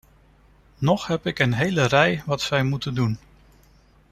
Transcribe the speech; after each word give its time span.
Nog 0.77 1.07
heb 1.07 1.25
ik 1.25 1.39
een 1.39 1.53
hele 1.53 1.85
rij 1.85 2.23
wat 2.25 2.41
zij 2.41 2.63
moeten 2.63 2.93
doen. 2.93 3.19